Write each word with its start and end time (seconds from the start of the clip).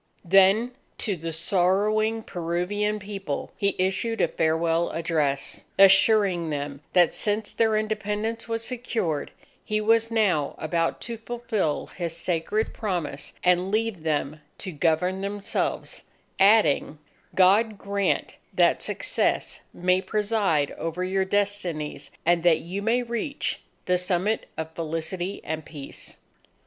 Then, 0.25 0.71
to 0.97 1.15
the 1.15 1.31
sorrowing 1.31 2.23
Peruvian 2.23 2.97
People, 2.97 3.51
he 3.55 3.75
issued 3.77 4.19
a 4.19 4.27
farewell 4.27 4.89
address, 4.89 5.63
assuring 5.77 6.49
them, 6.49 6.81
that 6.93 7.13
since 7.13 7.53
their 7.53 7.77
Independence 7.77 8.47
was 8.49 8.65
secured, 8.65 9.29
he 9.63 9.79
was 9.79 10.09
now 10.09 10.55
about 10.57 11.01
to 11.01 11.17
fulfil 11.17 11.85
his 11.85 12.17
sacred 12.17 12.73
promise 12.73 13.33
and 13.43 13.69
leave 13.69 14.01
them 14.01 14.41
to 14.57 14.71
govern 14.71 15.21
themselves, 15.21 16.01
adding: 16.39 16.97
"_God 17.35 17.77
grant 17.77 18.37
that 18.55 18.81
success 18.81 19.59
may 19.71 20.01
preside 20.01 20.71
over 20.79 21.03
your 21.03 21.25
destinies, 21.25 22.09
and 22.25 22.41
that 22.41 22.61
you 22.61 22.81
may 22.81 23.03
reach 23.03 23.61
the 23.85 23.99
summit 23.99 24.47
of 24.57 24.71
felicity 24.73 25.41
and 25.43 25.63
peace. 25.63 26.15